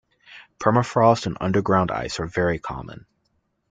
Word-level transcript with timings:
Permafrost 0.57 1.27
and 1.27 1.37
underground 1.39 1.91
ice 1.91 2.19
are 2.19 2.25
very 2.25 2.57
common. 2.57 3.05